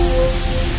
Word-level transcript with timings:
Música 0.00 0.69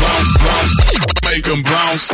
bounce, 0.00 0.32
bounce, 0.38 1.24
make 1.24 1.44
them 1.44 1.62
bounce. 1.62 2.12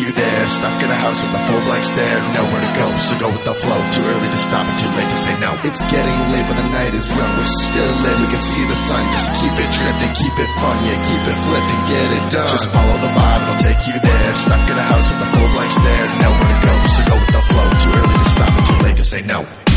You 0.00 0.12
there. 0.12 0.42
Stuck 0.48 0.76
in 0.82 0.90
a 0.90 0.96
house 0.96 1.20
with 1.20 1.36
a 1.36 1.42
full 1.44 1.62
blank 1.68 1.84
stare, 1.84 2.18
nowhere 2.32 2.62
to 2.64 2.72
go, 2.74 2.86
so 2.98 3.12
go 3.20 3.28
with 3.28 3.44
the 3.44 3.54
flow. 3.54 3.80
Too 3.92 4.04
early 4.04 4.28
to 4.32 4.40
stop 4.40 4.64
and 4.64 4.78
too 4.80 4.90
late 4.96 5.10
to 5.12 5.18
say 5.20 5.34
no. 5.40 5.52
It's 5.68 5.82
getting 5.92 6.18
late, 6.32 6.46
but 6.48 6.56
the 6.56 6.68
night 6.72 6.94
is 6.96 7.06
young, 7.12 7.32
we're 7.36 7.54
still 7.68 7.92
lit, 8.00 8.16
we 8.24 8.28
can 8.32 8.42
see 8.42 8.64
the 8.64 8.78
sun. 8.78 9.02
Just 9.12 9.36
keep 9.36 9.54
it 9.60 9.70
tripped 9.70 10.02
and 10.02 10.14
keep 10.16 10.34
it 10.40 10.50
fun, 10.58 10.76
yeah, 10.88 10.98
keep 11.04 11.22
it 11.28 11.38
flipped 11.44 11.70
and 11.70 11.82
get 11.92 12.08
it 12.08 12.24
done. 12.32 12.50
Just 12.50 12.68
follow 12.72 12.96
the 13.04 13.12
vibe, 13.12 13.42
it'll 13.44 13.60
take 13.60 13.82
you 13.86 13.96
there. 14.00 14.30
Stuck 14.34 14.64
in 14.68 14.76
a 14.80 14.86
house 14.88 15.06
with 15.06 15.26
a 15.26 15.28
full 15.36 15.50
blank 15.52 15.70
stare, 15.70 16.06
nowhere 16.24 16.48
to 16.48 16.58
go, 16.64 16.72
so 16.88 17.00
go 17.04 17.14
with 17.20 17.32
the 17.36 17.42
flow. 17.50 17.66
Too 17.84 17.92
early 17.92 18.16
to 18.16 18.28
stop 18.32 18.52
and 18.56 18.64
too 18.66 18.80
late 18.84 18.96
to 18.96 19.04
say 19.04 19.22
no. 19.22 19.69